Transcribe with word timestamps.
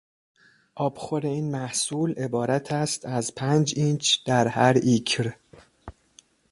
آبخور 0.75 1.25
این 1.25 1.51
محصول 1.51 2.11
عبارتست 2.13 3.05
از 3.05 3.35
پنج 3.35 3.73
اینچ 3.77 4.23
در 4.25 4.47
هر 4.47 4.73
ایکر 4.83 5.35